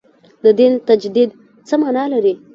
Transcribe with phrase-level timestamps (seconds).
[0.43, 1.29] د دین تجدید
[1.67, 2.33] څه معنا لري.